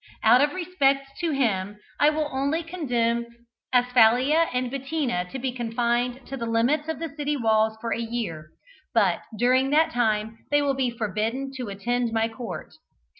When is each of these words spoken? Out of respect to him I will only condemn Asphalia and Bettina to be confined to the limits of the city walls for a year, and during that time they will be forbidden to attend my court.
Out 0.23 0.41
of 0.41 0.53
respect 0.53 1.19
to 1.19 1.29
him 1.29 1.79
I 1.99 2.09
will 2.09 2.27
only 2.33 2.63
condemn 2.63 3.27
Asphalia 3.71 4.49
and 4.51 4.71
Bettina 4.71 5.29
to 5.29 5.37
be 5.37 5.51
confined 5.51 6.25
to 6.25 6.35
the 6.35 6.47
limits 6.47 6.89
of 6.89 6.97
the 6.97 7.09
city 7.09 7.37
walls 7.37 7.77
for 7.79 7.93
a 7.93 7.99
year, 8.01 8.49
and 8.95 9.19
during 9.37 9.69
that 9.69 9.91
time 9.91 10.39
they 10.49 10.63
will 10.63 10.73
be 10.73 10.89
forbidden 10.89 11.51
to 11.57 11.69
attend 11.69 12.11
my 12.11 12.27
court. 12.27 12.73